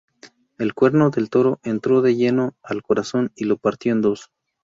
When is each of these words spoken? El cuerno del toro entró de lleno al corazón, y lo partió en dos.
El 0.57 0.73
cuerno 0.73 1.11
del 1.11 1.29
toro 1.29 1.59
entró 1.61 2.01
de 2.01 2.15
lleno 2.15 2.55
al 2.63 2.81
corazón, 2.81 3.31
y 3.35 3.43
lo 3.43 3.57
partió 3.57 3.91
en 3.93 4.01
dos. 4.01 4.31